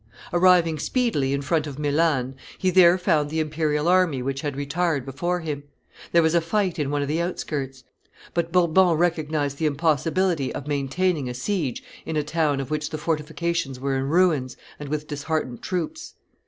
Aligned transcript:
Arriving 0.33 0.79
speedily 0.79 1.31
in 1.31 1.43
front 1.43 1.67
of 1.67 1.77
Milan, 1.77 2.33
he 2.57 2.71
there 2.71 2.97
found 2.97 3.29
the 3.29 3.39
imperial 3.39 3.87
army 3.87 4.19
which 4.23 4.41
had 4.41 4.55
retired 4.55 5.05
before 5.05 5.41
him; 5.41 5.61
there 6.11 6.23
was 6.23 6.33
a 6.33 6.41
fight 6.41 6.79
in 6.79 6.89
one 6.89 7.03
of 7.03 7.07
the 7.07 7.21
outskirts; 7.21 7.83
but 8.33 8.51
Bourbon 8.51 8.97
recognized 8.97 9.59
the 9.59 9.67
impossibility 9.67 10.51
of 10.55 10.65
maintaining 10.65 11.29
a 11.29 11.35
siege 11.35 11.83
in 12.03 12.15
a 12.17 12.23
town 12.23 12.59
of 12.59 12.71
which 12.71 12.89
the 12.89 12.97
fortifications 12.97 13.79
were 13.79 13.95
in 13.95 14.05
ruins, 14.09 14.57
and 14.79 14.89
with 14.89 15.07
disheartened 15.07 15.61
troops. 15.61 16.15